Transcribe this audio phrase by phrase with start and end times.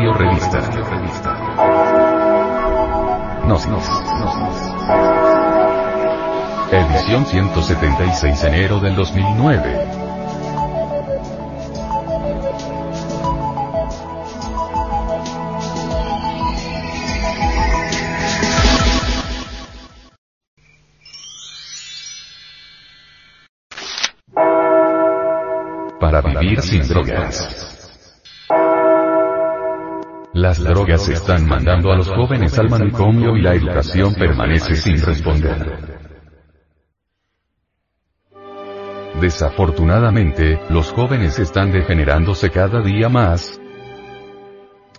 [0.00, 0.60] Radio Revista.
[3.46, 3.84] Nos, nos,
[6.72, 9.88] Edición 176 enero del 2009.
[26.00, 27.69] Para vivir sin drogas.
[30.32, 35.98] Las drogas están mandando a los jóvenes al manicomio y la educación permanece sin responder.
[39.20, 43.60] Desafortunadamente, los jóvenes están degenerándose cada día más.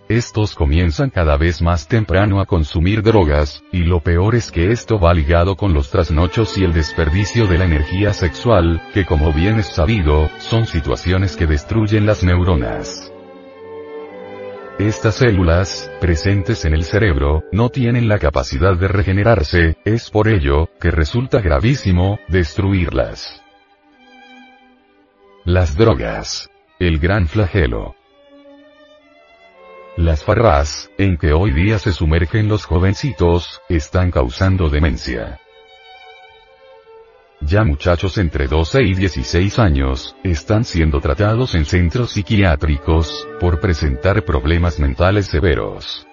[0.10, 5.00] Estos comienzan cada vez más temprano a consumir drogas, y lo peor es que esto
[5.00, 9.60] va ligado con los trasnochos y el desperdicio de la energía sexual, que como bien
[9.60, 13.11] es sabido, son situaciones que destruyen las neuronas.
[14.80, 20.70] Estas células, presentes en el cerebro, no tienen la capacidad de regenerarse, es por ello,
[20.80, 23.44] que resulta gravísimo, destruirlas.
[25.46, 26.50] Las drogas.
[26.80, 27.96] El gran flagelo.
[29.98, 35.40] Las farras, en que hoy día se sumergen los jovencitos, están causando demencia.
[37.42, 44.24] Ya muchachos entre 12 y 16 años, están siendo tratados en centros psiquiátricos, por presentar
[44.24, 46.06] problemas mentales severos.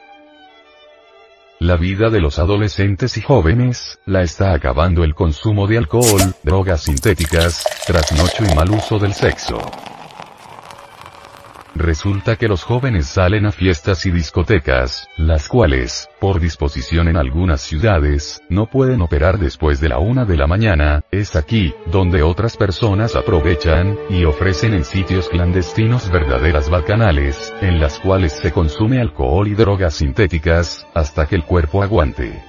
[1.60, 6.84] La vida de los adolescentes y jóvenes, la está acabando el consumo de alcohol, drogas
[6.84, 9.58] sintéticas, trasnocho y mal uso del sexo.
[11.78, 17.60] Resulta que los jóvenes salen a fiestas y discotecas, las cuales, por disposición en algunas
[17.60, 22.56] ciudades, no pueden operar después de la una de la mañana, es aquí, donde otras
[22.56, 29.46] personas aprovechan, y ofrecen en sitios clandestinos verdaderas bacanales, en las cuales se consume alcohol
[29.46, 32.42] y drogas sintéticas, hasta que el cuerpo aguante.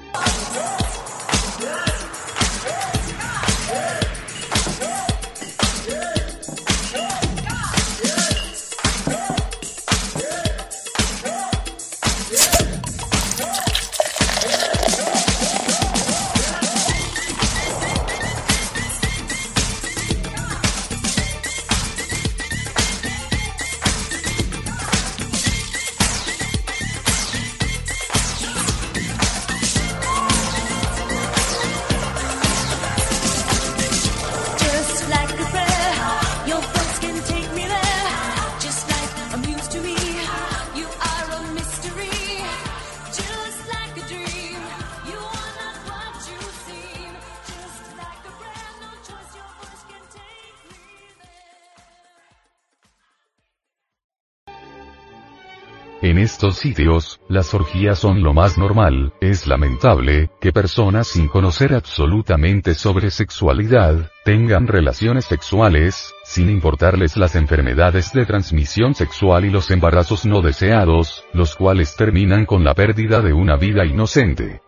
[56.09, 61.75] En estos sitios, las orgías son lo más normal, es lamentable, que personas sin conocer
[61.75, 69.69] absolutamente sobre sexualidad, tengan relaciones sexuales, sin importarles las enfermedades de transmisión sexual y los
[69.69, 74.61] embarazos no deseados, los cuales terminan con la pérdida de una vida inocente.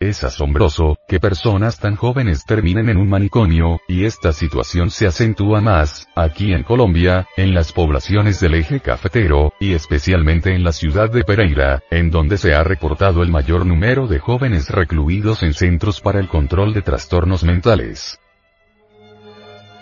[0.00, 5.60] Es asombroso, que personas tan jóvenes terminen en un manicomio, y esta situación se acentúa
[5.60, 11.10] más, aquí en Colombia, en las poblaciones del eje cafetero, y especialmente en la ciudad
[11.10, 16.00] de Pereira, en donde se ha reportado el mayor número de jóvenes recluidos en centros
[16.00, 18.20] para el control de trastornos mentales.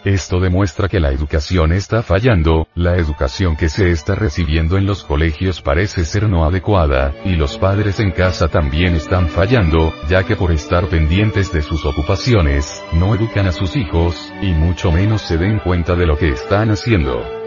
[0.07, 5.03] Esto demuestra que la educación está fallando, la educación que se está recibiendo en los
[5.03, 10.37] colegios parece ser no adecuada, y los padres en casa también están fallando, ya que
[10.37, 15.39] por estar pendientes de sus ocupaciones, no educan a sus hijos, y mucho menos se
[15.39, 17.46] den cuenta de lo que están haciendo.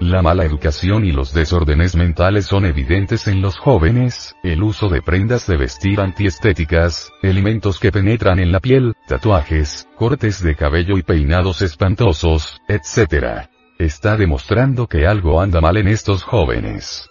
[0.00, 5.00] La mala educación y los desórdenes mentales son evidentes en los jóvenes, el uso de
[5.00, 11.02] prendas de vestir antiestéticas, elementos que penetran en la piel, tatuajes, cortes de cabello y
[11.02, 13.48] peinados espantosos, etc.
[13.78, 17.08] Está demostrando que algo anda mal en estos jóvenes.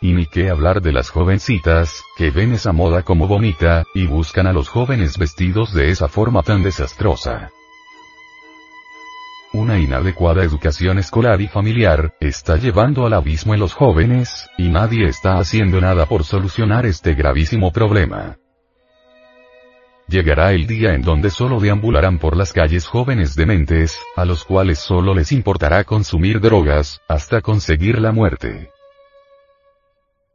[0.00, 4.46] Y ni qué hablar de las jovencitas, que ven esa moda como bonita, y buscan
[4.46, 7.50] a los jóvenes vestidos de esa forma tan desastrosa.
[9.54, 15.08] Una inadecuada educación escolar y familiar, está llevando al abismo en los jóvenes, y nadie
[15.08, 18.36] está haciendo nada por solucionar este gravísimo problema.
[20.06, 24.80] Llegará el día en donde solo deambularán por las calles jóvenes dementes, a los cuales
[24.80, 28.70] solo les importará consumir drogas, hasta conseguir la muerte.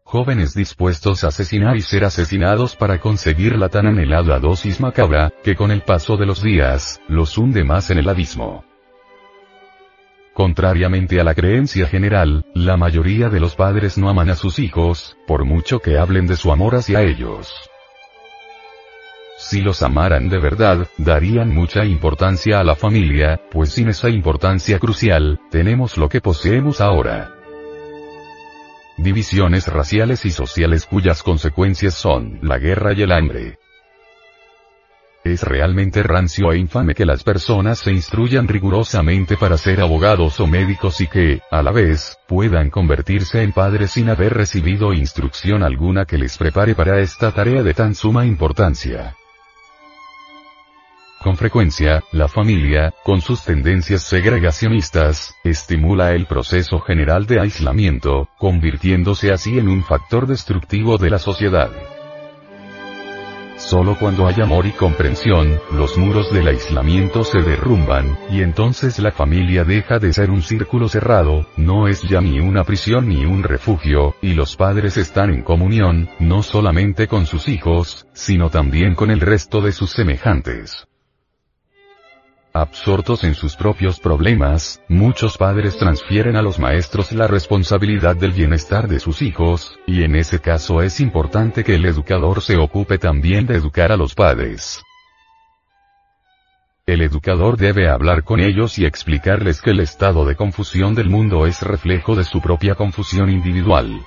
[0.04, 5.56] Jóvenes dispuestos a asesinar y ser asesinados para conseguir la tan anhelada dosis macabra, que
[5.56, 8.63] con el paso de los días, los hunde más en el abismo.
[10.33, 15.15] Contrariamente a la creencia general, la mayoría de los padres no aman a sus hijos,
[15.27, 17.69] por mucho que hablen de su amor hacia ellos.
[19.38, 24.80] Si los amaran de verdad, darían mucha importancia a la familia, pues sin esa importancia
[24.80, 27.35] crucial, tenemos lo que poseemos ahora.
[28.97, 33.59] Divisiones raciales y sociales cuyas consecuencias son la guerra y el hambre.
[35.24, 40.48] Es realmente rancio e infame que las personas se instruyan rigurosamente para ser abogados o
[40.48, 46.04] médicos y que, a la vez, puedan convertirse en padres sin haber recibido instrucción alguna
[46.04, 49.16] que les prepare para esta tarea de tan suma importancia.
[51.22, 59.31] Con frecuencia, la familia, con sus tendencias segregacionistas, estimula el proceso general de aislamiento, convirtiéndose
[59.31, 61.72] así en un factor destructivo de la sociedad.
[63.74, 69.12] Solo cuando hay amor y comprensión, los muros del aislamiento se derrumban, y entonces la
[69.12, 73.42] familia deja de ser un círculo cerrado, no es ya ni una prisión ni un
[73.42, 79.10] refugio, y los padres están en comunión, no solamente con sus hijos, sino también con
[79.10, 80.86] el resto de sus semejantes.
[82.56, 88.88] Absortos en sus propios problemas, muchos padres transfieren a los maestros la responsabilidad del bienestar
[88.88, 93.48] de sus hijos, y en ese caso es importante que el educador se ocupe también
[93.48, 94.84] de educar a los padres.
[96.86, 101.48] El educador debe hablar con ellos y explicarles que el estado de confusión del mundo
[101.48, 104.00] es reflejo de su propia confusión individual.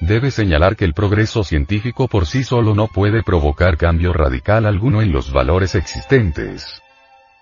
[0.00, 5.02] Debe señalar que el progreso científico por sí solo no puede provocar cambio radical alguno
[5.02, 6.80] en los valores existentes.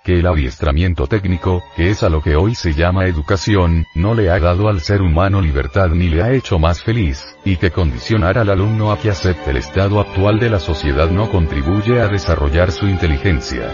[0.02, 4.30] Que el adiestramiento técnico, que es a lo que hoy se llama educación, no le
[4.30, 8.38] ha dado al ser humano libertad ni le ha hecho más feliz, y que condicionar
[8.38, 12.70] al alumno a que acepte el estado actual de la sociedad no contribuye a desarrollar
[12.72, 13.68] su inteligencia.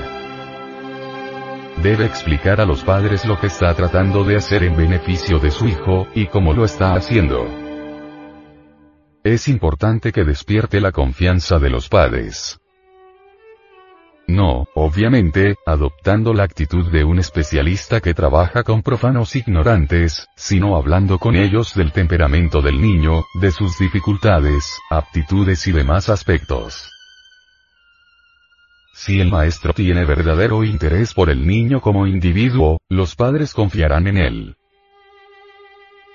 [1.83, 5.69] Debe explicar a los padres lo que está tratando de hacer en beneficio de su
[5.69, 7.62] hijo, y cómo lo está haciendo.
[9.25, 12.59] Es importante que despierte la confianza de los padres.
[14.27, 21.19] No, obviamente, adoptando la actitud de un especialista que trabaja con profanos ignorantes, sino hablando
[21.19, 26.91] con ellos del temperamento del niño, de sus dificultades, aptitudes y demás aspectos.
[28.93, 34.17] Si el maestro tiene verdadero interés por el niño como individuo, los padres confiarán en
[34.17, 34.57] él.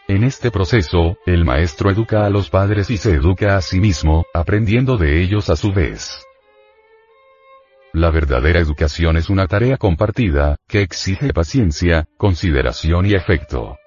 [0.10, 4.26] En este proceso, el maestro educa a los padres y se educa a sí mismo,
[4.34, 6.26] aprendiendo de ellos a su vez.
[7.92, 13.78] La verdadera educación es una tarea compartida, que exige paciencia, consideración y efecto.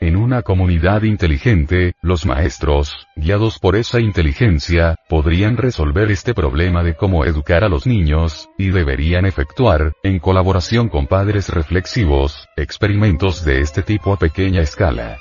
[0.00, 6.96] En una comunidad inteligente, los maestros, guiados por esa inteligencia, podrían resolver este problema de
[6.96, 13.60] cómo educar a los niños, y deberían efectuar, en colaboración con padres reflexivos, experimentos de
[13.60, 15.18] este tipo a pequeña escala.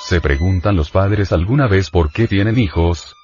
[0.00, 3.14] ¿Se preguntan los padres alguna vez por qué tienen hijos?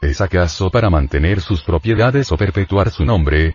[0.00, 3.54] ¿Es acaso para mantener sus propiedades o perpetuar su nombre?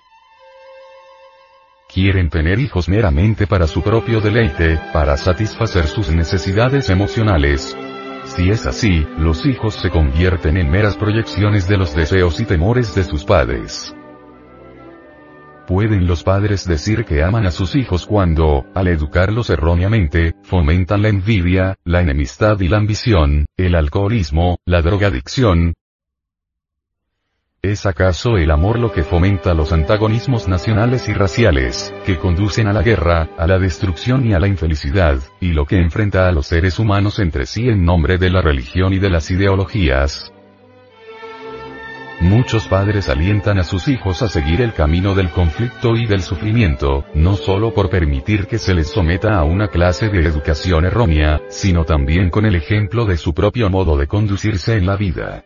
[1.93, 7.75] quieren tener hijos meramente para su propio deleite, para satisfacer sus necesidades emocionales.
[8.35, 12.93] Si es así, los hijos se convierten en meras proyecciones de los deseos y temores
[12.93, 13.95] de sus padres.
[15.65, 21.09] ¿Pueden los padres decir que aman a sus hijos cuando, al educarlos erróneamente, fomentan la
[21.09, 25.73] envidia, la enemistad y la ambición, el alcoholismo, la drogadicción,
[27.67, 32.71] ¿Es acaso el amor lo que fomenta los antagonismos nacionales y raciales, que conducen a
[32.71, 36.47] la guerra, a la destrucción y a la infelicidad, y lo que enfrenta a los
[36.47, 40.31] seres humanos entre sí en nombre de la religión y de las ideologías?
[42.21, 47.03] Muchos padres alientan a sus hijos a seguir el camino del conflicto y del sufrimiento,
[47.15, 51.83] no solo por permitir que se les someta a una clase de educación errónea, sino
[51.83, 55.43] también con el ejemplo de su propio modo de conducirse en la vida.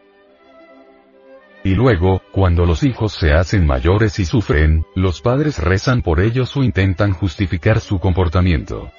[1.63, 6.58] Y luego, cuando los hijos se hacen mayores y sufren, los padres rezan por ellos
[6.58, 8.91] o intentan justificar su comportamiento.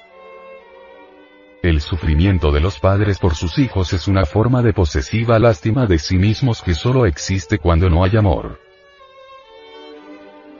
[1.61, 5.99] El sufrimiento de los padres por sus hijos es una forma de posesiva lástima de
[5.99, 8.59] sí mismos que solo existe cuando no hay amor.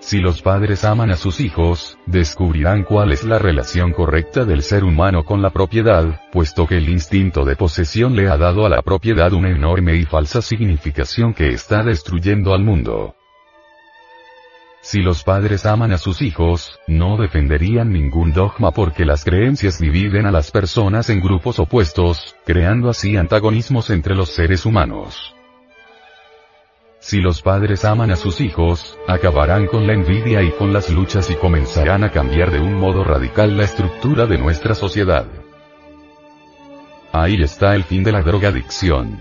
[0.05, 4.83] Si los padres aman a sus hijos, descubrirán cuál es la relación correcta del ser
[4.83, 8.81] humano con la propiedad, puesto que el instinto de posesión le ha dado a la
[8.81, 13.15] propiedad una enorme y falsa significación que está destruyendo al mundo.
[14.81, 20.25] Si los padres aman a sus hijos, no defenderían ningún dogma porque las creencias dividen
[20.25, 25.33] a las personas en grupos opuestos, creando así antagonismos entre los seres humanos.
[27.03, 31.29] Si los padres aman a sus hijos, acabarán con la envidia y con las luchas
[31.29, 35.25] y comenzarán a cambiar de un modo radical la estructura de nuestra sociedad.
[37.12, 39.19] Ahí está el fin de la drogadicción.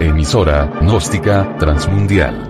[0.00, 2.49] Emisora, gnóstica, transmundial.